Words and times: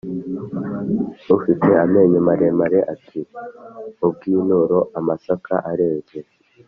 ufite 1.35 1.69
amenyo 1.83 2.19
maremare 2.27 2.79
ati:"mu 2.93 4.07
bw'inturo 4.13 4.79
amasaka 4.99 5.53
areze 5.71 6.19